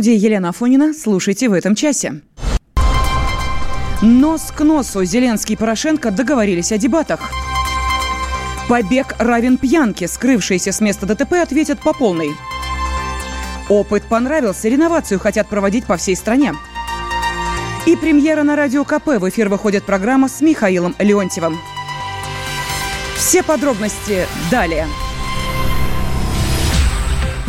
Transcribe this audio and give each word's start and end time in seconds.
студии 0.00 0.16
Елена 0.16 0.48
Афонина. 0.48 0.94
Слушайте 0.94 1.50
в 1.50 1.52
этом 1.52 1.74
часе. 1.74 2.22
Нос 4.00 4.50
к 4.50 4.64
носу 4.64 5.04
Зеленский 5.04 5.56
и 5.56 5.58
Порошенко 5.58 6.10
договорились 6.10 6.72
о 6.72 6.78
дебатах. 6.78 7.30
Побег 8.66 9.14
равен 9.18 9.58
пьянке. 9.58 10.08
Скрывшиеся 10.08 10.72
с 10.72 10.80
места 10.80 11.04
ДТП 11.04 11.34
ответят 11.34 11.80
по 11.80 11.92
полной. 11.92 12.30
Опыт 13.68 14.04
понравился. 14.04 14.70
Реновацию 14.70 15.20
хотят 15.20 15.48
проводить 15.48 15.84
по 15.84 15.98
всей 15.98 16.16
стране. 16.16 16.54
И 17.84 17.94
премьера 17.94 18.42
на 18.42 18.56
Радио 18.56 18.84
КП. 18.84 19.08
В 19.18 19.28
эфир 19.28 19.50
выходит 19.50 19.84
программа 19.84 20.28
с 20.28 20.40
Михаилом 20.40 20.96
Леонтьевым. 20.98 21.58
Все 23.16 23.42
подробности 23.42 24.26
далее. 24.50 24.86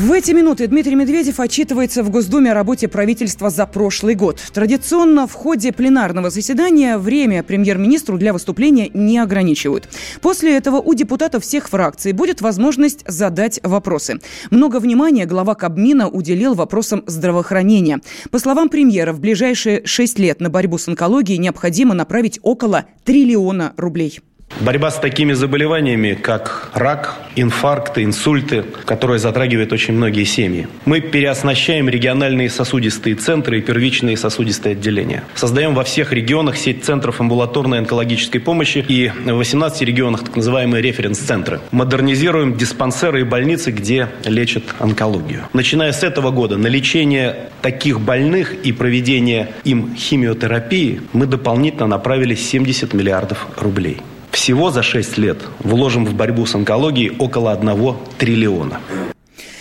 В 0.02 0.14
эти 0.14 0.32
минуты 0.32 0.66
Дмитрий 0.66 0.96
Медведев 0.96 1.40
отчитывается 1.40 2.02
в 2.02 2.09
Госдуме 2.09 2.50
о 2.50 2.54
работе 2.55 2.88
правительства 2.88 3.52
за 3.52 3.68
прошлый 3.68 4.16
год. 4.16 4.42
Традиционно 4.52 5.28
в 5.28 5.34
ходе 5.34 5.72
пленарного 5.72 6.32
заседания 6.32 6.98
время 6.98 7.44
премьер-министру 7.44 8.18
для 8.18 8.34
выступления 8.34 8.90
не 8.95 9.20
ограничивают. 9.20 9.88
После 10.20 10.58
этого 10.58 10.78
у 10.78 10.95
депутатов 10.95 11.44
всех 11.44 11.70
фракций 11.70 12.14
будет 12.14 12.42
возможность 12.42 13.08
задать 13.08 13.59
вопросы. 13.62 14.20
Много 14.50 14.80
внимания 14.80 15.28
глава 15.28 15.54
Кабмина 15.54 16.09
уделил 16.09 16.56
вопросам 16.56 17.04
здравоохранения. 17.06 18.00
По 18.31 18.40
словам 18.40 18.70
премьера, 18.70 19.14
в 19.14 19.20
ближайшие 19.20 19.86
шесть 19.86 20.18
лет 20.18 20.42
на 20.42 20.50
борьбу 20.50 20.80
с 20.80 20.88
онкологией 20.88 21.38
необходимо 21.38 21.94
направить 21.94 22.40
около 22.42 22.86
триллиона 23.04 23.73
рублей. 23.78 24.20
Борьба 24.60 24.92
с 24.92 25.00
такими 25.00 25.34
заболеваниями, 25.34 26.14
как 26.14 26.70
рак, 26.73 27.20
инфаркты, 27.36 28.03
инсульты, 28.03 28.64
которые 28.86 29.17
затрагивают 29.17 29.72
очень 29.73 29.94
многие 29.94 30.23
семьи. 30.23 30.67
Мы 30.86 31.00
переоснащаем 31.00 31.89
региональные 31.89 32.50
сосудистые 32.50 33.16
центры 33.16 33.59
и 33.59 33.62
первичные 33.62 34.17
сосудистые 34.17 34.73
отделения. 34.73 35.23
Создаем 35.36 35.73
во 35.73 35.84
всех 35.84 36.14
регионах 36.14 36.58
сеть 36.58 36.84
центров 36.84 37.22
амбулаторной 37.22 37.80
онкологической 37.80 38.42
помощи 38.42 38.86
и 38.88 39.09
в 39.09 39.34
18 39.34 39.81
регионах 39.81 40.25
так 40.25 40.36
называемые 40.36 40.81
референс-центры. 40.81 41.62
Модернизируем 41.72 42.58
диспансеры 42.58 43.22
и 43.22 43.23
больницы, 43.23 43.72
где 43.72 44.09
лечат 44.25 44.64
онкологию. 44.80 45.44
Начиная 45.53 45.92
с 45.92 46.03
этого 46.03 46.31
года 46.31 46.58
на 46.58 46.68
лечение 46.68 47.50
таких 47.62 48.00
больных 48.00 48.53
и 48.53 48.72
проведение 48.72 49.50
им 49.64 49.95
химиотерапии 49.95 51.02
мы 51.14 51.25
дополнительно 51.25 51.88
направили 51.88 52.36
70 52.36 52.94
миллиардов 52.94 53.47
рублей. 53.58 54.02
Всего 54.32 54.72
за 54.72 54.82
6 54.82 55.18
лет 55.18 55.38
вложим 55.60 56.06
в 56.06 56.14
борьбу 56.14 56.46
с 56.46 56.56
онкологией 56.56 57.16
около 57.18 57.52
1 57.52 57.96
триллиона. 58.18 58.80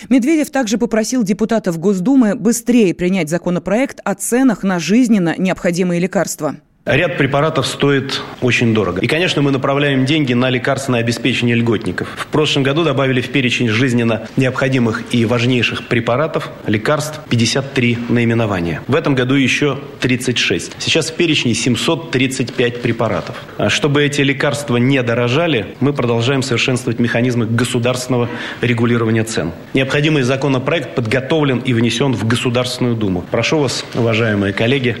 Медведев 0.09 0.49
также 0.49 0.77
попросил 0.77 1.23
депутатов 1.23 1.77
Госдумы 1.77 2.35
быстрее 2.35 2.93
принять 2.93 3.29
законопроект 3.29 3.99
о 4.03 4.15
ценах 4.15 4.63
на 4.63 4.79
жизненно 4.79 5.35
необходимые 5.37 5.99
лекарства. 5.99 6.55
Ряд 6.83 7.19
препаратов 7.19 7.67
стоит 7.67 8.23
очень 8.41 8.73
дорого. 8.73 9.01
И, 9.01 9.07
конечно, 9.07 9.43
мы 9.43 9.51
направляем 9.51 10.03
деньги 10.03 10.33
на 10.33 10.49
лекарственное 10.49 11.01
обеспечение 11.01 11.55
льготников. 11.55 12.07
В 12.17 12.25
прошлом 12.25 12.63
году 12.63 12.83
добавили 12.83 13.21
в 13.21 13.29
перечень 13.29 13.69
жизненно 13.69 14.27
необходимых 14.35 15.03
и 15.11 15.23
важнейших 15.25 15.87
препаратов, 15.87 16.49
лекарств 16.65 17.19
53 17.29 17.99
наименования. 18.09 18.81
В 18.87 18.95
этом 18.95 19.13
году 19.13 19.35
еще 19.35 19.77
36. 19.99 20.71
Сейчас 20.79 21.11
в 21.11 21.15
перечне 21.15 21.53
735 21.53 22.81
препаратов. 22.81 23.35
А 23.59 23.69
чтобы 23.69 24.03
эти 24.03 24.21
лекарства 24.21 24.77
не 24.77 25.03
дорожали, 25.03 25.75
мы 25.81 25.93
продолжаем 25.93 26.41
совершенствовать 26.41 26.97
механизмы 26.97 27.45
государственного 27.45 28.27
регулирования 28.61 29.23
цен. 29.23 29.51
Необходимый 29.75 30.23
законопроект 30.23 30.95
подготовлен 30.95 31.59
и 31.59 31.73
внесен 31.73 32.13
в 32.13 32.25
Государственную 32.25 32.95
Думу. 32.95 33.23
Прошу 33.29 33.59
вас, 33.59 33.85
уважаемые 33.93 34.51
коллеги, 34.51 34.97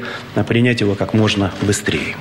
принять 0.47 0.81
его 0.81 0.93
как 0.93 1.15
можно 1.15 1.51
быстрее 1.61 1.70
быстрее. 1.71 2.17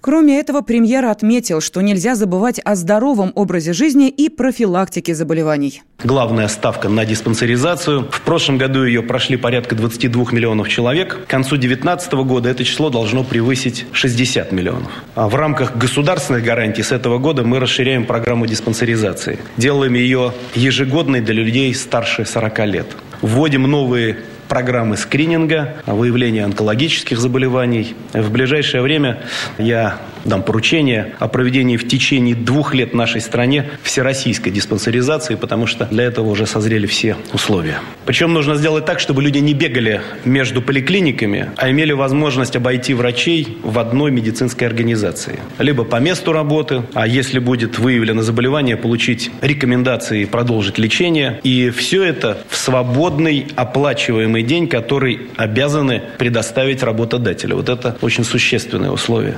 Кроме 0.00 0.38
этого, 0.38 0.62
премьер 0.62 1.04
отметил, 1.04 1.60
что 1.60 1.82
нельзя 1.82 2.14
забывать 2.14 2.60
о 2.64 2.76
здоровом 2.76 3.30
образе 3.34 3.74
жизни 3.74 4.08
и 4.08 4.30
профилактике 4.30 5.14
заболеваний. 5.14 5.82
Главная 6.02 6.48
ставка 6.48 6.88
на 6.88 7.04
диспансеризацию. 7.04 8.08
В 8.10 8.20
прошлом 8.22 8.56
году 8.56 8.84
ее 8.84 9.02
прошли 9.02 9.36
порядка 9.36 9.74
22 9.74 10.32
миллионов 10.32 10.70
человек. 10.70 11.26
К 11.26 11.30
концу 11.30 11.56
2019 11.56 12.12
года 12.24 12.48
это 12.48 12.64
число 12.64 12.88
должно 12.88 13.22
превысить 13.22 13.84
60 13.92 14.52
миллионов. 14.52 14.90
А 15.14 15.28
в 15.28 15.34
рамках 15.34 15.76
государственных 15.76 16.42
гарантий 16.42 16.82
с 16.82 16.92
этого 16.92 17.18
года 17.18 17.42
мы 17.42 17.58
расширяем 17.58 18.06
программу 18.06 18.46
диспансеризации. 18.46 19.38
Делаем 19.58 19.92
ее 19.92 20.32
ежегодной 20.54 21.20
для 21.20 21.34
людей 21.34 21.74
старше 21.74 22.24
40 22.24 22.66
лет. 22.66 22.86
Вводим 23.20 23.64
новые 23.64 24.16
программы 24.48 24.96
скрининга, 24.96 25.76
выявления 25.86 26.44
онкологических 26.44 27.18
заболеваний. 27.18 27.94
В 28.12 28.30
ближайшее 28.30 28.82
время 28.82 29.22
я 29.58 29.98
дам 30.26 30.42
поручение 30.42 31.14
о 31.18 31.28
проведении 31.28 31.76
в 31.76 31.86
течение 31.86 32.34
двух 32.34 32.74
лет 32.74 32.94
нашей 32.94 33.20
стране 33.20 33.70
всероссийской 33.82 34.52
диспансеризации, 34.52 35.34
потому 35.34 35.66
что 35.66 35.86
для 35.86 36.04
этого 36.04 36.28
уже 36.28 36.46
созрели 36.46 36.86
все 36.86 37.16
условия. 37.32 37.78
Причем 38.04 38.32
нужно 38.32 38.56
сделать 38.56 38.84
так, 38.84 39.00
чтобы 39.00 39.22
люди 39.22 39.38
не 39.38 39.54
бегали 39.54 40.00
между 40.24 40.62
поликлиниками, 40.62 41.50
а 41.56 41.70
имели 41.70 41.92
возможность 41.92 42.56
обойти 42.56 42.94
врачей 42.94 43.58
в 43.62 43.78
одной 43.78 44.10
медицинской 44.10 44.66
организации. 44.66 45.40
Либо 45.58 45.84
по 45.84 45.96
месту 45.96 46.32
работы, 46.32 46.82
а 46.94 47.06
если 47.06 47.38
будет 47.38 47.78
выявлено 47.78 48.22
заболевание, 48.22 48.76
получить 48.76 49.30
рекомендации 49.40 50.24
продолжить 50.24 50.78
лечение. 50.78 51.40
И 51.42 51.70
все 51.70 52.04
это 52.04 52.38
в 52.48 52.56
свободный 52.56 53.46
оплачиваемый 53.56 54.42
день, 54.42 54.68
который 54.68 55.28
обязаны 55.36 56.02
предоставить 56.18 56.82
работодателю. 56.82 57.56
Вот 57.56 57.68
это 57.68 57.96
очень 58.00 58.24
существенное 58.24 58.90
условие. 58.90 59.36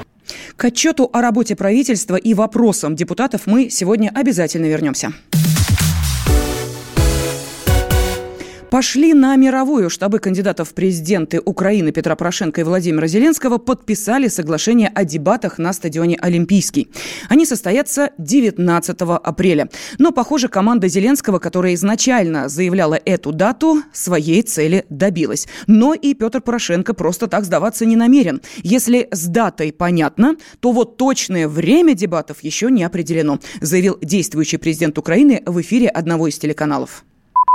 К 0.56 0.66
отчету 0.66 1.08
о 1.12 1.20
работе 1.20 1.56
правительства 1.56 2.16
и 2.16 2.34
вопросам 2.34 2.96
депутатов 2.96 3.42
мы 3.46 3.70
сегодня 3.70 4.10
обязательно 4.14 4.66
вернемся. 4.66 5.12
Пошли 8.70 9.14
на 9.14 9.36
мировую. 9.36 9.90
Штабы 9.90 10.18
кандидатов 10.18 10.70
в 10.70 10.74
президенты 10.74 11.40
Украины 11.44 11.92
Петра 11.92 12.16
Порошенко 12.16 12.60
и 12.60 12.64
Владимира 12.64 13.06
Зеленского 13.06 13.58
подписали 13.58 14.28
соглашение 14.28 14.88
о 14.94 15.04
дебатах 15.04 15.58
на 15.58 15.72
стадионе 15.72 16.16
Олимпийский. 16.20 16.90
Они 17.28 17.46
состоятся 17.46 18.10
19 18.18 19.00
апреля. 19.00 19.68
Но, 19.98 20.12
похоже, 20.12 20.48
команда 20.48 20.88
Зеленского, 20.88 21.38
которая 21.38 21.74
изначально 21.74 22.48
заявляла 22.48 22.98
эту 23.04 23.32
дату, 23.32 23.82
своей 23.92 24.42
цели 24.42 24.84
добилась. 24.90 25.48
Но 25.66 25.94
и 25.94 26.14
Петр 26.14 26.40
Порошенко 26.40 26.94
просто 26.94 27.26
так 27.26 27.44
сдаваться 27.44 27.86
не 27.86 27.96
намерен. 27.96 28.40
Если 28.62 29.08
с 29.10 29.26
датой 29.26 29.72
понятно, 29.72 30.36
то 30.60 30.72
вот 30.72 30.96
точное 30.96 31.48
время 31.48 31.94
дебатов 31.94 32.42
еще 32.42 32.70
не 32.70 32.84
определено, 32.84 33.38
заявил 33.60 33.98
действующий 34.02 34.58
президент 34.58 34.98
Украины 34.98 35.42
в 35.46 35.60
эфире 35.60 35.88
одного 35.88 36.28
из 36.28 36.38
телеканалов. 36.38 37.04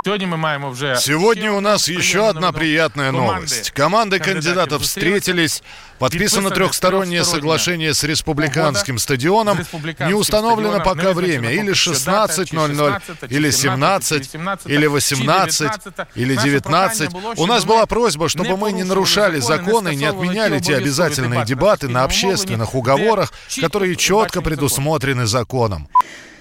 Сегодня 0.03 0.27
мы 0.27 0.35
маем 0.35 0.65
уже... 0.65 0.97
Сегодня 0.99 1.53
у 1.53 1.61
нас 1.61 1.87
еще 1.87 2.27
одна 2.27 2.51
приятная 2.51 3.11
новость. 3.11 3.71
Команды 3.71 4.19
кандидатов 4.19 4.81
встретились, 4.81 5.63
подписано 5.97 6.49
трехстороннее 6.49 7.23
соглашение 7.23 7.93
с 7.93 8.03
республиканским 8.03 8.99
стадионом. 8.99 9.59
Не 10.05 10.13
установлено 10.13 10.83
пока 10.83 11.13
время, 11.13 11.51
или 11.51 11.71
16.00, 11.71 13.27
или 13.29 13.49
17, 13.49 14.35
или 14.65 14.85
18, 14.87 15.71
или 16.15 16.35
19. 16.35 17.09
У 17.37 17.45
нас 17.45 17.63
была 17.63 17.85
просьба, 17.85 18.27
чтобы 18.27 18.57
мы 18.57 18.73
не 18.73 18.83
нарушали 18.83 19.39
законы 19.39 19.93
и 19.93 19.95
не 19.95 20.05
отменяли 20.05 20.59
те 20.59 20.75
обязательные 20.75 21.45
дебаты 21.45 21.87
на 21.87 22.03
общественных 22.03 22.75
уговорах, 22.75 23.31
которые 23.61 23.95
четко 23.95 24.41
предусмотрены 24.41 25.27
законом. 25.27 25.87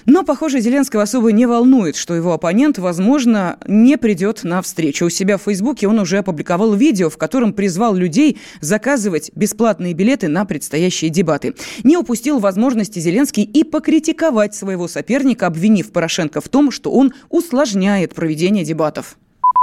Но, 0.06 0.22
похоже, 0.25 0.60
Зеленского 0.60 1.02
особо 1.02 1.32
не 1.32 1.46
волнует, 1.46 1.96
что 1.96 2.14
его 2.14 2.32
оппонент, 2.32 2.78
возможно, 2.78 3.58
не 3.66 3.96
придет 3.96 4.44
на 4.44 4.62
встречу. 4.62 5.06
У 5.06 5.10
себя 5.10 5.38
в 5.38 5.43
Фейсбуке 5.43 5.88
он 5.88 5.99
уже 5.99 6.19
опубликовал 6.19 6.75
видео, 6.75 7.10
в 7.10 7.19
котором 7.19 7.52
призвал 7.52 7.94
людей 7.94 8.38
заказывать 8.60 9.31
бесплатные 9.34 9.94
билеты 9.94 10.28
на 10.28 10.44
предстоящие 10.44 11.10
дебаты. 11.10 11.54
Не 11.84 11.96
упустил 11.96 12.38
возможности 12.38 12.99
Зеленский 12.99 13.44
и 13.44 13.64
покритиковать 13.64 14.54
своего 14.54 14.88
соперника, 14.88 15.46
обвинив 15.46 15.93
Порошенко 15.93 16.40
в 16.40 16.48
том, 16.48 16.70
что 16.70 16.90
он 16.90 17.12
усложняет 17.28 18.14
проведение 18.14 18.64
дебатов. 18.64 19.16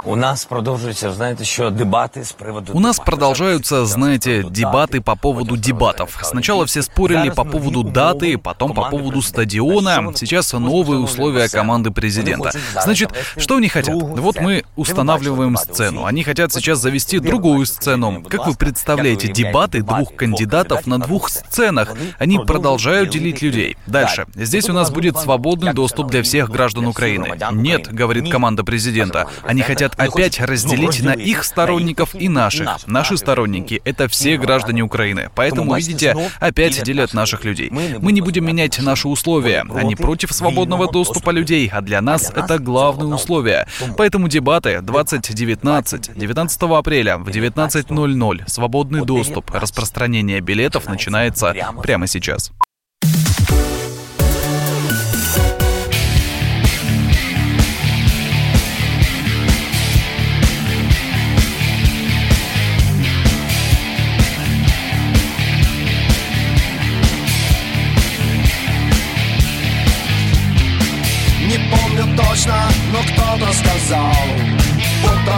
У 0.05 0.15
нас 0.15 0.45
продолжаются, 0.45 1.11
знаете, 1.11 1.43
еще 1.43 1.71
дебаты 1.71 2.23
с 2.23 2.31
приводу... 2.31 2.73
У 2.73 2.79
нас 2.79 2.99
продолжаются, 2.99 3.83
знаете, 3.85 4.45
дебаты 4.49 5.01
по 5.01 5.17
поводу 5.17 5.57
дебатов. 5.57 6.17
Сначала 6.23 6.65
все 6.65 6.81
спорили 6.83 7.29
по 7.29 7.43
поводу 7.43 7.83
даты, 7.83 8.37
потом 8.37 8.73
по 8.73 8.89
поводу 8.89 9.21
стадиона. 9.21 10.13
Сейчас 10.15 10.53
новые 10.53 11.01
условия 11.01 11.49
команды 11.49 11.91
президента. 11.91 12.51
Значит, 12.81 13.11
что 13.35 13.57
они 13.57 13.67
хотят? 13.67 13.93
Вот 13.93 14.39
мы 14.39 14.63
устанавливаем 14.77 15.57
сцену. 15.57 16.05
Они 16.05 16.23
хотят 16.23 16.53
сейчас 16.53 16.79
завести 16.79 17.19
другую 17.19 17.65
сцену. 17.65 18.23
Как 18.23 18.47
вы 18.47 18.55
представляете, 18.55 19.27
дебаты 19.27 19.81
двух 19.81 20.15
кандидатов 20.15 20.87
на 20.87 20.99
двух 20.99 21.27
сценах? 21.29 21.93
Они 22.17 22.39
продолжают 22.39 23.09
делить 23.09 23.41
людей. 23.41 23.75
Дальше. 23.85 24.27
Здесь 24.33 24.69
у 24.69 24.73
нас 24.73 24.91
будет 24.91 25.17
свободный 25.17 25.73
доступ 25.73 26.07
для 26.07 26.23
всех 26.23 26.49
граждан 26.49 26.87
Украины. 26.87 27.37
Нет, 27.51 27.93
говорит 27.93 28.31
команда 28.31 28.63
президента. 28.63 29.27
Они 29.43 29.61
хотят 29.61 29.88
хотят 29.95 30.13
опять 30.13 30.39
разделить 30.39 31.01
на 31.01 31.13
их 31.13 31.43
сторонников 31.43 32.15
и 32.15 32.29
наших. 32.29 32.87
Наши 32.87 33.17
сторонники— 33.17 33.81
это 33.85 34.07
все 34.07 34.37
граждане 34.37 34.81
Украины. 34.81 35.29
Поэтому, 35.35 35.75
видите, 35.75 36.15
опять 36.39 36.83
делят 36.83 37.13
наших 37.13 37.43
людей. 37.45 37.69
Мы 37.71 38.11
не 38.11 38.21
будем 38.21 38.45
менять 38.45 38.79
наши 38.79 39.07
условия. 39.07 39.65
Они 39.73 39.95
против 39.95 40.31
свободного 40.31 40.91
доступа 40.91 41.31
людей, 41.31 41.69
а 41.71 41.81
для 41.81 42.01
нас 42.01 42.31
это 42.35 42.59
главное 42.59 43.15
условие. 43.15 43.67
Поэтому 43.97 44.27
дебаты 44.27 44.81
2019, 44.81 46.11
19 46.15 46.61
апреля 46.63 47.17
в 47.17 47.29
19.00. 47.29 48.43
Свободный 48.47 49.05
доступ, 49.05 49.51
распространение 49.51 50.41
билетов 50.41 50.87
начинается 50.87 51.55
прямо 51.81 52.07
сейчас. 52.07 52.51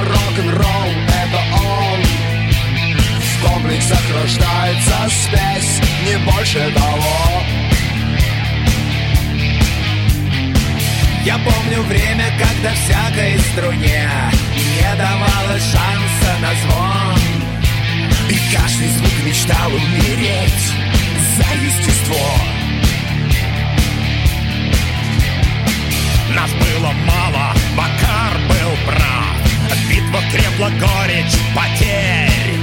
Рок-н-ролл 0.01 0.92
это 1.07 1.42
он. 1.53 2.01
В 3.19 3.45
комплексах 3.45 4.01
рождается 4.15 4.95
спесь, 5.09 5.81
не 6.06 6.18
больше 6.31 6.71
того. 6.74 7.44
Я 11.24 11.38
помню 11.38 11.83
время, 11.83 12.25
когда 12.39 12.71
всякой 12.74 13.38
струне 13.51 14.09
Не 14.56 14.98
давало 14.98 15.59
шанса 15.59 16.39
на 16.42 16.54
звон. 16.62 17.19
И 18.30 18.39
каждый 18.54 18.88
звук 18.88 19.25
мечтал 19.25 19.71
умереть 19.71 20.74
за 21.38 21.56
естество. 21.63 22.31
Нас 26.36 26.50
было 26.54 26.92
мало, 27.06 27.54
Макар 27.75 28.38
был 28.50 28.75
прав 28.88 29.50
Битва 29.89 30.21
крепла 30.31 30.69
горечь 30.79 31.38
потерь 31.56 32.60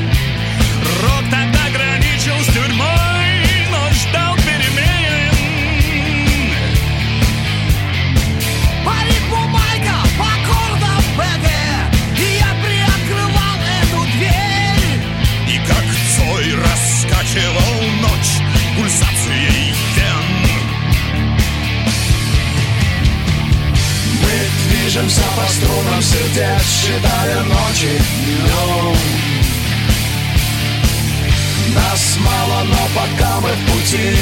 пути 33.89 34.17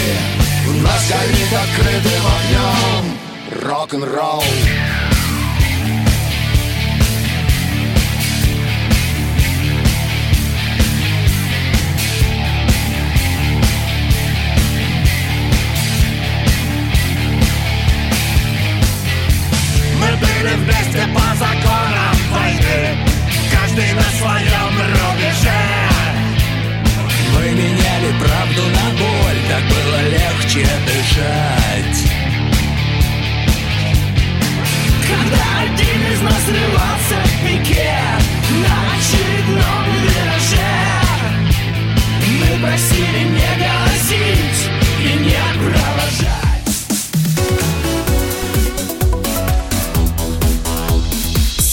Нас 0.83 1.11
горит 1.11 1.53
открытым 1.53 2.23
огнем 2.37 3.69
Рок-н-ролл 3.69 4.45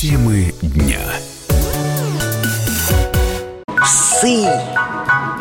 Темы 0.03 0.53
дня. 0.61 0.99
Псы 3.81 4.43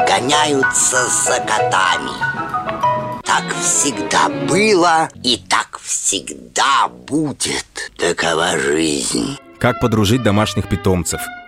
гоняются 0.06 1.04
за 1.08 1.40
котами. 1.40 2.12
Так 3.24 3.42
всегда 3.60 4.28
было 4.28 5.08
и 5.24 5.36
так 5.48 5.80
всегда 5.82 6.86
будет. 6.86 7.90
Такова 7.98 8.56
жизнь. 8.56 9.36
Как 9.58 9.80
подружить 9.80 10.22
домашних 10.22 10.68
питомцев, 10.68 11.20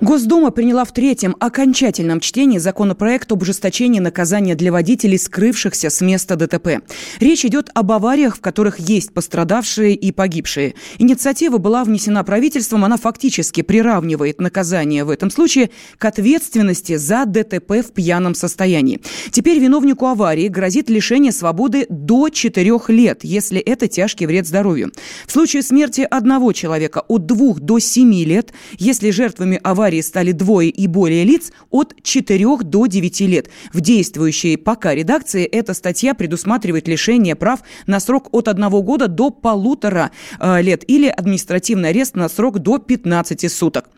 Госдума 0.00 0.50
приняла 0.50 0.86
в 0.86 0.92
третьем 0.92 1.36
окончательном 1.40 2.20
чтении 2.20 2.56
законопроект 2.56 3.30
об 3.32 3.42
ужесточении 3.42 4.00
наказания 4.00 4.54
для 4.54 4.72
водителей, 4.72 5.18
скрывшихся 5.18 5.90
с 5.90 6.00
места 6.00 6.36
ДТП. 6.36 6.80
Речь 7.18 7.44
идет 7.44 7.68
об 7.74 7.92
авариях, 7.92 8.38
в 8.38 8.40
которых 8.40 8.78
есть 8.78 9.12
пострадавшие 9.12 9.94
и 9.94 10.10
погибшие. 10.10 10.74
Инициатива 10.98 11.58
была 11.58 11.84
внесена 11.84 12.24
правительством, 12.24 12.86
она 12.86 12.96
фактически 12.96 13.60
приравнивает 13.60 14.40
наказание 14.40 15.04
в 15.04 15.10
этом 15.10 15.30
случае 15.30 15.68
к 15.98 16.04
ответственности 16.06 16.96
за 16.96 17.26
ДТП 17.26 17.86
в 17.86 17.92
пьяном 17.92 18.34
состоянии. 18.34 19.02
Теперь 19.30 19.58
виновнику 19.58 20.06
аварии 20.06 20.48
грозит 20.48 20.88
лишение 20.88 21.30
свободы 21.30 21.84
до 21.90 22.30
4 22.30 22.80
лет, 22.88 23.20
если 23.22 23.60
это 23.60 23.86
тяжкий 23.86 24.24
вред 24.24 24.46
здоровью. 24.46 24.92
В 25.26 25.32
случае 25.32 25.62
смерти 25.62 26.08
одного 26.10 26.54
человека 26.54 27.02
от 27.06 27.26
2 27.26 27.56
до 27.60 27.78
7 27.78 28.14
лет, 28.24 28.54
если 28.78 29.10
жертвами 29.10 29.60
аварии 29.62 29.89
категории 29.90 30.00
стали 30.02 30.32
двое 30.32 30.70
и 30.70 30.86
более 30.86 31.24
лиц 31.24 31.52
от 31.70 31.94
4 32.02 32.56
до 32.62 32.86
9 32.86 33.20
лет. 33.22 33.50
В 33.72 33.80
действующей 33.80 34.56
пока 34.56 34.94
редакции 34.94 35.44
эта 35.44 35.74
статья 35.74 36.14
предусматривает 36.14 36.88
лишение 36.88 37.34
прав 37.34 37.60
на 37.86 38.00
срок 38.00 38.28
от 38.32 38.48
1 38.48 38.68
года 38.82 39.08
до 39.08 39.30
полутора 39.30 40.10
э, 40.38 40.62
лет 40.62 40.84
или 40.88 41.08
административный 41.08 41.90
арест 41.90 42.16
на 42.16 42.28
срок 42.28 42.58
до 42.58 42.78
15 42.78 43.50
суток. 43.52 43.88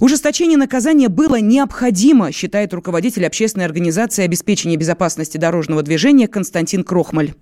Ужесточение 0.00 0.56
наказания 0.56 1.08
было 1.08 1.40
необходимо, 1.40 2.32
считает 2.32 2.72
руководитель 2.72 3.26
общественной 3.26 3.66
организации 3.66 4.24
обеспечения 4.24 4.76
безопасности 4.76 5.36
дорожного 5.36 5.82
движения 5.82 6.28
Константин 6.28 6.84
Крохмаль. 6.84 7.34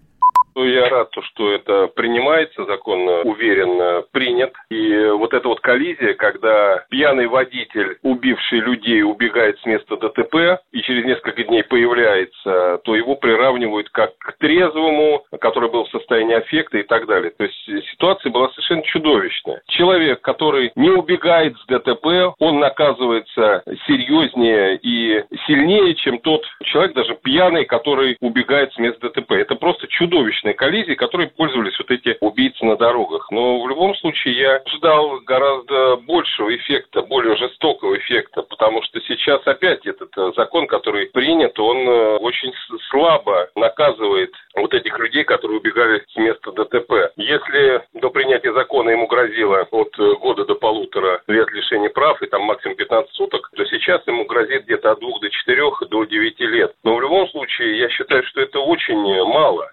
Ну, 0.54 0.64
я 0.64 0.88
рад, 0.88 1.09
что 1.32 1.50
это 1.50 1.87
принимается, 1.88 2.64
закон 2.64 3.09
уверенно 3.25 4.02
принят. 4.12 4.52
И 4.71 5.06
вот 5.12 5.32
эта 5.32 5.49
вот 5.49 5.61
коллизия, 5.61 6.14
когда 6.14 6.85
пьяный 6.90 7.26
водитель, 7.26 7.97
убивший 8.02 8.61
людей, 8.61 9.02
убегает 9.02 9.59
с 9.61 9.64
места 9.64 9.97
ДТП 9.97 10.61
и 10.73 10.82
через 10.82 11.04
несколько 11.04 11.44
дней 11.44 11.62
появляется, 11.64 12.80
то 12.85 12.94
его 12.94 13.16
приравнивают 13.16 13.88
как 13.90 14.16
к 14.18 14.37
трезвому, 14.38 15.25
который 15.40 15.71
был 15.71 15.85
в 15.85 15.90
состоянии 15.90 16.37
аффекта 16.37 16.78
и 16.78 16.82
так 16.82 17.06
далее. 17.06 17.30
То 17.30 17.44
есть 17.44 17.90
ситуация 17.92 18.30
была 18.30 18.49
совершенно 18.50 18.82
чудовищная. 18.82 19.62
Человек, 19.68 20.21
который 20.21 20.73
не 20.76 20.90
убегает 20.90 21.56
с 21.56 21.66
ДТП, 21.66 22.35
он 22.38 22.59
наказывается 22.59 23.62
серьезнее 23.87 24.78
и 24.82 25.25
сильнее, 25.47 25.94
чем 25.94 26.18
тот 26.18 26.42
человек, 26.64 26.94
даже 26.94 27.14
пьяный, 27.14 27.64
который 27.64 28.16
убегает 28.21 28.73
с 28.75 28.78
места 28.78 29.09
ДТП. 29.09 29.32
Это 29.32 29.54
просто 29.54 29.87
чудовищно 29.88 30.42
встречные 30.43 30.55
коллизии, 30.55 30.95
которой 30.95 31.29
пользовались 31.29 31.79
вот 31.79 31.91
эти 31.91 32.17
убийцы 32.21 32.65
на 32.65 32.77
дорогах. 32.77 33.31
Но 33.31 33.63
в 33.63 33.69
любом 33.69 33.95
случае 33.97 34.35
я 34.37 34.63
ждал 34.67 35.21
гораздо 35.21 35.97
большего 35.97 36.55
эффекта, 36.55 37.03
более 37.03 37.37
жестокого 37.37 37.97
эффекта, 37.97 38.43
потому 38.43 38.83
что 38.83 39.01
сейчас 39.01 39.47
опять 39.47 39.87
этот 39.87 40.11
э, 40.17 40.33
закон, 40.37 40.67
который 40.67 41.07
принят, 41.07 41.59
он 41.59 41.77
э, 41.89 42.17
очень 42.17 42.53
слабо 42.91 43.49
наказывает 43.55 44.33
вот 44.57 44.75
этих 44.75 44.99
людей, 44.99 45.25
которые 45.25 45.61
убегали 45.61 46.03
с 46.09 46.17
места 46.17 46.53
ДТП. 46.53 47.13
Если 47.17 47.83
до 47.95 48.11
принятия 48.11 48.53
закона 48.53 48.91
ему 48.91 49.07
грозило 49.07 49.67
от 49.71 49.97
года 50.21 50.45
до 50.45 50.55
полутора 50.55 51.23
лет 51.29 51.51
лишения 51.53 51.91
прав 51.91 52.21
и 52.23 52.27
там 52.27 52.43
максимум 52.43 52.77
15 52.77 53.13
суток, 53.15 53.51
то 53.55 53.65
сейчас 53.67 54.07
ему 54.07 54.25
грозит 54.25 54.65
где-то 54.65 54.93
от 54.93 55.01
двух 55.01 55.21
до 55.21 55.31
четырех 55.31 55.83
до 55.89 56.05
девяти 56.05 56.47
лет. 56.47 56.75
Но 56.85 56.97
в 56.97 57.01
любом 57.01 57.29
случае 57.29 57.79
я 57.79 57.89
считаю, 57.89 58.25
что 58.25 58.41
это 58.41 58.59
очень 58.59 59.03
мало. 59.25 59.71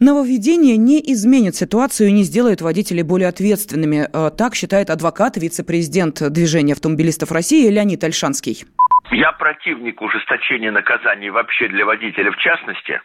Нововведение 0.00 0.78
не 0.78 0.98
изменит 1.12 1.56
ситуацию 1.56 2.08
и 2.08 2.12
не 2.12 2.22
сделает 2.22 2.62
водителей 2.62 3.02
более 3.02 3.28
ответственными. 3.28 4.08
Э, 4.08 4.30
так 4.30 4.54
считает 4.54 4.88
адвокат, 4.88 5.36
вице-президент 5.36 6.22
движения 6.32 6.72
автомобилистов 6.72 7.30
России 7.32 7.68
Леонид 7.68 8.02
Альшанский. 8.02 8.64
Я 9.10 9.32
противник 9.32 10.00
ужесточения 10.00 10.70
наказаний 10.70 11.28
вообще 11.28 11.68
для 11.68 11.84
водителя 11.84 12.32
в 12.32 12.38
частности, 12.38 13.02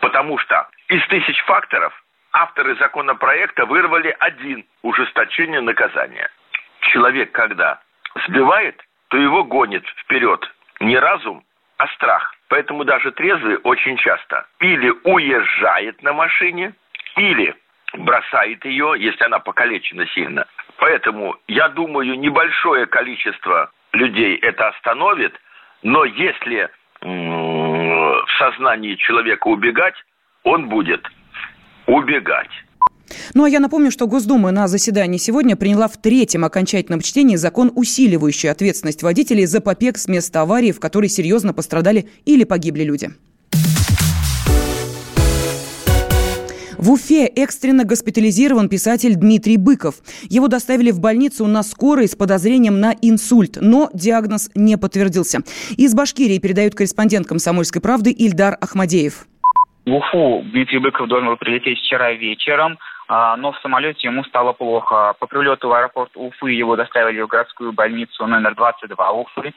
потому 0.00 0.38
что 0.38 0.66
из 0.88 1.06
тысяч 1.08 1.38
факторов 1.44 1.92
авторы 2.32 2.74
законопроекта 2.76 3.66
вырвали 3.66 4.16
один– 4.18 4.64
ужесточение 4.82 5.60
наказания. 5.60 6.30
Человек, 6.92 7.32
когда 7.32 7.80
сбивает, 8.26 8.80
то 9.08 9.18
его 9.18 9.44
гонит 9.44 9.84
вперед 10.02 10.40
не 10.80 10.98
разум, 10.98 11.44
а 11.76 11.86
страх. 11.88 12.33
Поэтому 12.48 12.84
даже 12.84 13.10
трезвый 13.12 13.56
очень 13.64 13.96
часто 13.96 14.46
или 14.60 14.90
уезжает 15.04 16.02
на 16.02 16.12
машине, 16.12 16.74
или 17.16 17.54
бросает 17.94 18.64
ее, 18.64 18.94
если 18.98 19.24
она 19.24 19.38
покалечена 19.38 20.06
сильно. 20.08 20.46
Поэтому, 20.78 21.36
я 21.48 21.68
думаю, 21.68 22.18
небольшое 22.18 22.86
количество 22.86 23.70
людей 23.92 24.36
это 24.36 24.68
остановит, 24.68 25.40
но 25.82 26.04
если 26.04 26.68
в 27.00 28.26
сознании 28.38 28.94
человека 28.96 29.46
убегать, 29.48 29.94
он 30.42 30.68
будет 30.68 31.06
убегать. 31.86 32.50
Ну 33.34 33.44
а 33.44 33.48
я 33.48 33.60
напомню, 33.60 33.90
что 33.90 34.06
Госдума 34.06 34.50
на 34.50 34.68
заседании 34.68 35.18
сегодня 35.18 35.56
приняла 35.56 35.88
в 35.88 35.96
третьем 35.96 36.44
окончательном 36.44 37.00
чтении 37.00 37.36
закон, 37.36 37.72
усиливающий 37.74 38.50
ответственность 38.50 39.02
водителей 39.02 39.46
за 39.46 39.60
побег 39.60 39.98
с 39.98 40.08
места 40.08 40.42
аварии, 40.42 40.72
в 40.72 40.80
которой 40.80 41.08
серьезно 41.08 41.52
пострадали 41.52 42.08
или 42.24 42.44
погибли 42.44 42.84
люди. 42.84 43.10
В 46.84 46.90
Уфе 46.90 47.24
экстренно 47.24 47.84
госпитализирован 47.84 48.68
писатель 48.68 49.14
Дмитрий 49.14 49.56
Быков. 49.56 49.94
Его 50.28 50.48
доставили 50.48 50.90
в 50.90 51.00
больницу 51.00 51.46
на 51.46 51.62
скорой 51.62 52.06
с 52.06 52.14
подозрением 52.14 52.78
на 52.78 52.92
инсульт, 53.00 53.56
но 53.58 53.88
диагноз 53.94 54.50
не 54.54 54.76
подтвердился. 54.76 55.38
Из 55.78 55.94
Башкирии 55.94 56.38
передают 56.38 56.74
корреспондент 56.74 57.26
«Комсомольской 57.26 57.80
правды» 57.80 58.10
Ильдар 58.10 58.58
Ахмадеев. 58.60 59.26
В 59.86 59.94
Уфу 59.94 60.42
Дмитрий 60.52 60.78
Быков 60.78 61.08
должен 61.08 61.28
был 61.28 61.38
прилететь 61.38 61.78
вчера 61.78 62.12
вечером. 62.12 62.76
А, 63.06 63.36
но 63.36 63.52
в 63.52 63.58
самолете 63.58 64.08
ему 64.08 64.24
стало 64.24 64.52
плохо. 64.52 65.14
По 65.18 65.26
прилету 65.26 65.68
в 65.68 65.72
аэропорт 65.72 66.12
Уфы 66.14 66.52
его 66.52 66.76
доставили 66.76 67.20
в 67.20 67.26
городскую 67.26 67.72
больницу 67.72 68.26
номер 68.26 68.54
22 68.54 69.12
Уфы, 69.12 69.52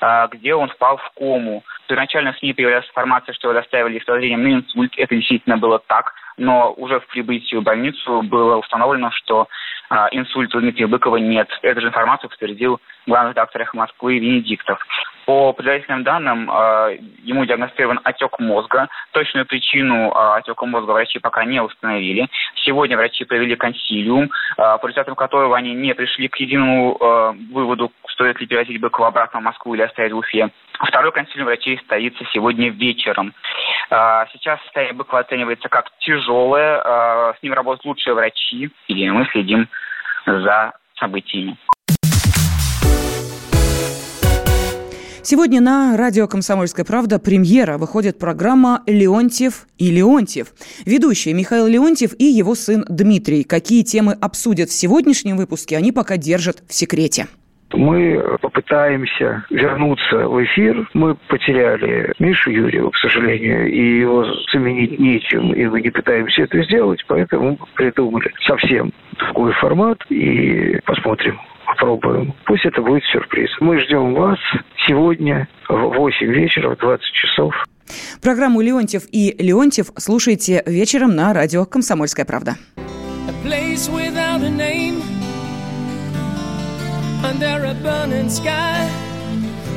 а, 0.00 0.28
где 0.28 0.54
он 0.54 0.68
впал 0.68 0.98
в 0.98 1.10
кому. 1.16 1.64
Первоначально 1.88 2.32
в 2.32 2.38
СМИ 2.38 2.54
появилась 2.54 2.88
информация, 2.88 3.32
что 3.32 3.48
его 3.48 3.60
доставили 3.60 3.98
с 3.98 4.04
подозрением 4.04 4.42
на 4.42 4.52
инсульт. 4.54 4.92
Это 4.96 5.14
действительно 5.16 5.56
было 5.56 5.78
так, 5.80 6.14
но 6.36 6.72
уже 6.72 7.00
в 7.00 7.06
прибытии 7.08 7.56
в 7.56 7.62
больницу 7.62 8.22
было 8.22 8.56
установлено, 8.56 9.10
что 9.12 9.48
а, 9.88 10.08
инсульта 10.10 10.58
Дмитрия 10.58 10.86
Быкова 10.86 11.16
нет. 11.16 11.48
Эту 11.62 11.82
же 11.82 11.88
информацию 11.88 12.30
подтвердил 12.30 12.80
главный 13.06 13.32
редактор 13.32 13.62
«Эхо 13.62 13.76
Москвы» 13.76 14.18
Венедиктов. 14.18 14.78
По 15.26 15.52
предварительным 15.52 16.02
данным, 16.02 16.50
э, 16.50 16.98
ему 17.22 17.44
диагностирован 17.44 18.00
отек 18.02 18.40
мозга. 18.40 18.88
Точную 19.12 19.46
причину 19.46 20.10
э, 20.10 20.38
отека 20.38 20.66
мозга 20.66 20.90
врачи 20.92 21.18
пока 21.18 21.44
не 21.44 21.62
установили. 21.62 22.28
Сегодня 22.56 22.96
врачи 22.96 23.24
провели 23.24 23.54
консилиум, 23.54 24.24
э, 24.24 24.30
по 24.56 24.86
результатам 24.86 25.14
которого 25.14 25.56
они 25.56 25.74
не 25.74 25.94
пришли 25.94 26.28
к 26.28 26.36
единому 26.36 26.98
выводу, 27.52 27.92
стоит 28.08 28.40
ли 28.40 28.46
перевозить 28.46 28.80
Быкова 28.80 29.08
обратно 29.08 29.40
в 29.40 29.44
Москву 29.44 29.74
или 29.74 29.82
оставить 29.82 30.12
в 30.12 30.16
Уфе. 30.16 30.50
Второй 30.80 31.12
консилиум 31.12 31.46
врачей 31.46 31.78
состоится 31.78 32.24
сегодня 32.32 32.70
вечером. 32.70 33.34
Сейчас 33.88 34.60
состояние 34.62 34.94
Быкова 34.94 35.20
оценивается 35.20 35.68
как 35.68 35.90
тяжелое. 35.98 36.21
С 36.24 37.42
ним 37.42 37.52
работают 37.52 37.84
лучшие 37.84 38.14
врачи, 38.14 38.70
и 38.88 39.10
мы 39.10 39.26
следим 39.32 39.68
за 40.26 40.72
событиями. 40.98 41.56
Сегодня 45.24 45.60
на 45.60 45.96
радио 45.96 46.26
«Комсомольская 46.26 46.84
правда» 46.84 47.18
премьера 47.18 47.78
выходит 47.78 48.18
программа 48.18 48.82
«Леонтьев 48.86 49.66
и 49.78 49.90
Леонтьев». 49.90 50.48
Ведущие 50.84 51.32
Михаил 51.32 51.66
Леонтьев 51.68 52.12
и 52.18 52.24
его 52.24 52.54
сын 52.54 52.84
Дмитрий. 52.88 53.44
Какие 53.44 53.82
темы 53.82 54.12
обсудят 54.20 54.70
в 54.70 54.72
сегодняшнем 54.72 55.36
выпуске, 55.36 55.76
они 55.76 55.92
пока 55.92 56.16
держат 56.16 56.62
в 56.68 56.74
секрете 56.74 57.28
мы 57.72 58.38
попытаемся 58.40 59.44
вернуться 59.50 60.28
в 60.28 60.42
эфир. 60.44 60.88
Мы 60.94 61.14
потеряли 61.28 62.12
Мишу 62.18 62.50
Юрьева, 62.50 62.90
к 62.90 62.96
сожалению, 62.96 63.70
и 63.70 64.00
его 64.00 64.24
заменить 64.52 64.98
нечем, 64.98 65.52
и 65.52 65.66
мы 65.66 65.80
не 65.80 65.90
пытаемся 65.90 66.42
это 66.42 66.62
сделать, 66.64 67.04
поэтому 67.06 67.58
придумали 67.74 68.32
совсем 68.46 68.92
другой 69.18 69.52
формат 69.54 69.98
и 70.10 70.78
посмотрим, 70.84 71.38
попробуем. 71.66 72.34
Пусть 72.44 72.64
это 72.64 72.82
будет 72.82 73.04
сюрприз. 73.04 73.50
Мы 73.60 73.80
ждем 73.80 74.14
вас 74.14 74.38
сегодня 74.86 75.48
в 75.68 75.96
8 75.96 76.26
вечера, 76.26 76.74
в 76.74 76.78
20 76.78 77.04
часов. 77.12 77.54
Программу 78.22 78.60
«Леонтьев 78.60 79.02
и 79.10 79.34
Леонтьев» 79.38 79.88
слушайте 79.96 80.62
вечером 80.66 81.14
на 81.14 81.32
радио 81.34 81.64
«Комсомольская 81.64 82.24
правда». 82.24 82.56
Under 87.24 87.64
a 87.64 87.74
burning 87.74 88.28
sky. 88.28 88.88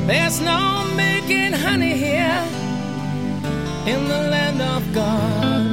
There's 0.06 0.40
no 0.40 0.84
making 0.96 1.52
honey 1.52 1.96
here 1.96 2.42
in 3.86 4.08
the 4.08 4.22
land 4.34 4.60
of 4.60 4.82
God. 4.92 5.64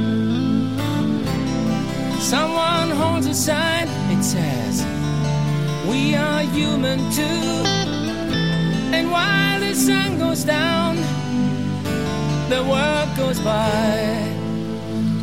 Someone 2.20 2.90
holds 2.90 3.26
a 3.26 3.34
sign, 3.34 3.88
it 4.14 4.22
says, 4.22 4.84
We 5.88 6.14
are 6.14 6.42
human 6.42 6.98
too. 7.12 7.44
And 8.96 9.10
while 9.10 9.60
the 9.60 9.74
sun 9.74 10.18
goes 10.18 10.44
down, 10.44 10.96
the 12.48 12.62
world 12.62 13.10
goes 13.16 13.40
by. 13.40 14.32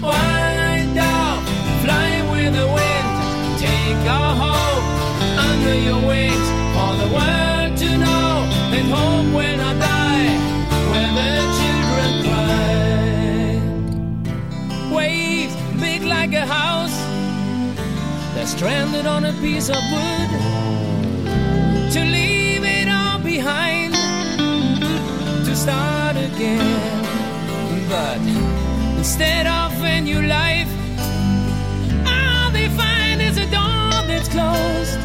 Why 0.01 0.91
down, 0.93 1.46
fly 1.84 2.12
with 2.31 2.53
the 2.53 2.67
wind, 2.77 3.60
take 3.60 4.10
our 4.10 4.36
hope 4.36 5.00
under 5.48 5.75
your 5.88 6.01
wings 6.12 6.48
for 6.74 6.91
the 7.01 7.10
world 7.17 7.71
to 7.83 7.89
know 8.03 8.29
and 8.75 8.86
hope 8.95 9.27
when 9.38 9.57
I 9.60 9.71
die, 9.89 10.31
when 10.91 11.10
the 11.19 11.31
children 11.60 12.12
cry. 12.25 12.55
Waves 14.95 15.55
big 15.79 16.01
like 16.03 16.33
a 16.33 16.45
house 16.45 16.98
they're 18.41 18.48
stranded 18.48 19.05
on 19.05 19.25
a 19.25 19.33
piece 19.33 19.69
of 19.69 19.81
wood 19.91 20.29
to 21.91 22.00
leave 22.00 22.63
it 22.63 22.88
all 22.88 23.19
behind 23.19 23.93
to 25.45 25.55
start 25.55 26.15
again. 26.15 27.03
But 27.89 28.21
instead 28.98 29.45
of 29.48 29.71
a 29.83 30.00
new 30.01 30.21
life, 30.21 30.71
all 32.07 32.50
they 32.51 32.69
find 32.69 33.21
is 33.21 33.38
a 33.38 33.45
door 33.57 33.91
that's 34.07 34.29
closed, 34.29 35.00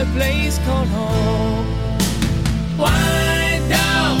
a 0.00 0.04
place 0.14 0.58
called 0.60 0.86
home. 0.88 1.66
Why 2.76 3.60
down, 3.68 4.20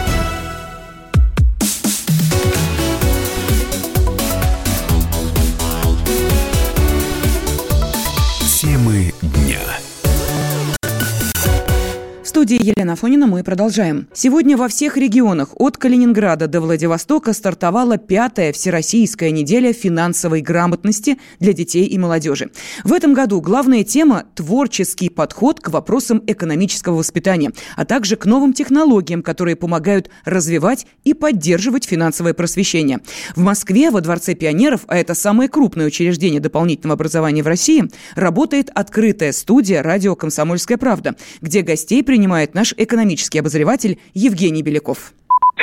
Студии 12.41 12.73
Елена 12.75 12.95
Фонина 12.95 13.27
мы 13.27 13.43
продолжаем. 13.43 14.07
Сегодня 14.13 14.57
во 14.57 14.67
всех 14.67 14.97
регионах 14.97 15.49
от 15.59 15.77
Калининграда 15.77 16.47
до 16.47 16.59
Владивостока 16.59 17.33
стартовала 17.33 17.99
пятая 17.99 18.51
Всероссийская 18.51 19.29
неделя 19.29 19.73
финансовой 19.73 20.41
грамотности 20.41 21.19
для 21.39 21.53
детей 21.53 21.85
и 21.85 21.99
молодежи. 21.99 22.49
В 22.83 22.93
этом 22.93 23.13
году 23.13 23.41
главная 23.41 23.83
тема– 23.83 24.23
творческий 24.33 25.09
подход 25.09 25.59
к 25.59 25.69
вопросам 25.69 26.23
экономического 26.25 26.95
воспитания, 26.95 27.51
а 27.75 27.85
также 27.85 28.15
к 28.15 28.25
новым 28.25 28.53
технологиям, 28.53 29.21
которые 29.21 29.55
помогают 29.55 30.09
развивать 30.25 30.87
и 31.03 31.13
поддерживать 31.13 31.85
финансовое 31.85 32.33
просвещение. 32.33 33.01
В 33.35 33.41
Москве 33.41 33.91
во 33.91 34.01
Дворце 34.01 34.33
пионеров, 34.33 34.81
а 34.87 34.97
это 34.97 35.13
самое 35.13 35.47
крупное 35.47 35.85
учреждение 35.85 36.39
дополнительного 36.39 36.95
образования 36.95 37.43
в 37.43 37.47
России, 37.47 37.83
работает 38.15 38.71
открытая 38.73 39.31
студия 39.31 39.83
«Радио 39.83 40.15
Комсомольская 40.15 40.79
правда», 40.79 41.15
где 41.39 41.61
гостей 41.61 42.01
принимают 42.01 42.30
принимает 42.31 42.55
наш 42.55 42.73
экономический 42.77 43.39
обозреватель 43.39 43.99
Евгений 44.13 44.63
Беляков. 44.63 45.11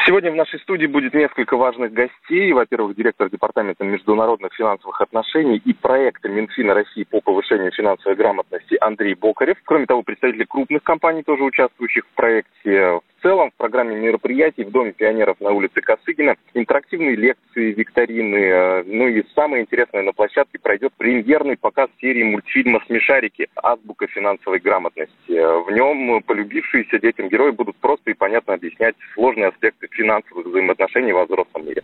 Сегодня 0.04 0.30
в 0.30 0.34
нашей 0.34 0.60
студии 0.60 0.86
будет 0.86 1.14
несколько 1.14 1.56
важных 1.56 1.92
гостей. 1.92 2.52
Во-первых, 2.52 2.94
директор 2.94 3.30
Департамента 3.30 3.84
международных 3.84 4.52
финансовых 4.54 5.00
отношений 5.00 5.62
и 5.64 5.72
проекта 5.72 6.28
Минфина 6.28 6.74
России 6.74 7.04
по 7.04 7.20
повышению 7.20 7.72
финансовой 7.72 8.16
грамотности 8.16 8.76
Андрей 8.80 9.14
Бокарев. 9.14 9.56
Кроме 9.64 9.86
того, 9.86 10.02
представители 10.02 10.44
крупных 10.44 10.82
компаний, 10.82 11.22
тоже 11.22 11.42
участвующих 11.42 12.04
в 12.04 12.14
проекте. 12.14 13.00
В 13.18 13.22
целом, 13.22 13.50
в 13.50 13.54
программе 13.58 13.96
мероприятий 13.96 14.62
в 14.62 14.70
Доме 14.70 14.92
пионеров 14.92 15.40
на 15.40 15.50
улице 15.50 15.80
Косыгина 15.80 16.36
интерактивные 16.54 17.16
лекции, 17.16 17.72
викторины. 17.72 18.36
Э, 18.36 18.84
ну 18.86 19.08
и 19.08 19.24
самое 19.34 19.64
интересное, 19.64 20.02
на 20.02 20.12
площадке 20.12 20.60
пройдет 20.60 20.92
премьерный 20.96 21.56
показ 21.56 21.88
серии 22.00 22.22
мультфильма 22.22 22.80
«Смешарики. 22.86 23.48
Азбука 23.56 24.06
финансовой 24.06 24.60
грамотности». 24.60 25.32
Э, 25.32 25.58
в 25.58 25.70
нем 25.72 26.22
полюбившиеся 26.22 27.00
детям 27.00 27.28
герои 27.28 27.50
будут 27.50 27.76
просто 27.78 28.12
и 28.12 28.14
понятно 28.14 28.54
объяснять 28.54 28.94
сложные 29.14 29.48
аспекты 29.48 29.88
финансовых 29.90 30.46
взаимоотношений 30.46 31.12
во 31.12 31.24
взрослом 31.24 31.66
мире. 31.66 31.82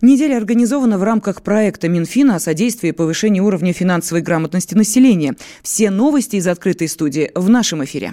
Неделя 0.00 0.36
организована 0.36 0.96
в 0.96 1.02
рамках 1.02 1.42
проекта 1.42 1.88
Минфина 1.88 2.36
о 2.36 2.38
содействии 2.38 2.92
повышению 2.92 3.44
уровня 3.44 3.72
финансовой 3.72 4.22
грамотности 4.22 4.76
населения. 4.76 5.34
Все 5.62 5.90
новости 5.90 6.36
из 6.36 6.46
открытой 6.46 6.86
студии 6.86 7.32
в 7.34 7.50
нашем 7.50 7.82
эфире. 7.82 8.12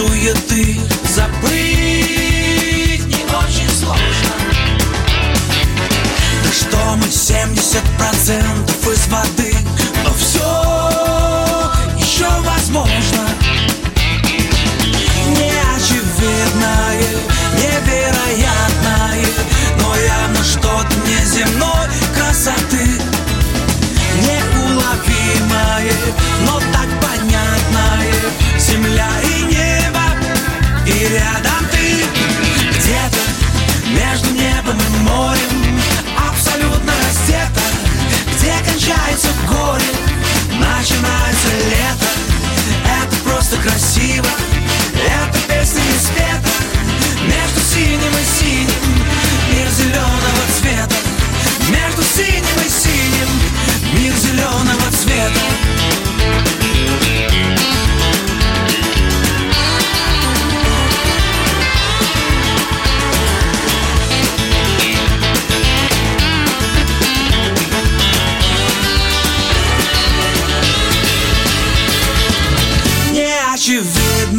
Суеты 0.00 0.80
забыть 1.14 3.04
не 3.04 3.22
очень 3.36 3.68
сложно. 3.78 4.34
Да 6.42 6.50
что 6.50 6.96
мы 6.96 7.04
70% 7.04 7.82
из 8.16 8.69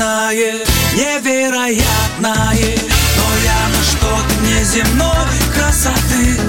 Неочевидное, 0.02 0.66
невероятное. 0.96 2.76
Но 3.18 3.26
явно 3.44 3.82
что-то 3.84 4.34
неземной 4.42 5.40
красоты 5.54 6.40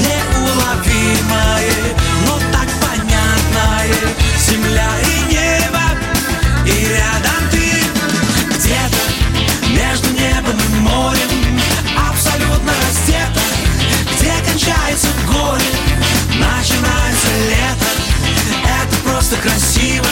Неуловимое, 0.00 1.72
но 2.26 2.38
так 2.50 2.68
понятное. 2.80 3.94
Земля 4.38 4.90
и 5.00 5.32
небо, 5.32 5.86
и 6.66 6.88
рядом 6.88 7.42
ты. 7.52 7.66
Где-то 8.56 9.02
между 9.70 10.08
небом 10.10 10.58
и 10.58 10.80
морем 10.80 11.60
Абсолютно 12.10 12.72
раздета 12.72 13.42
Где 14.16 14.32
кончается 14.50 15.08
горе 15.28 15.72
Начинается 16.38 17.28
лето. 17.48 17.90
Это 18.64 18.96
просто 19.04 19.36
красиво 19.36 20.11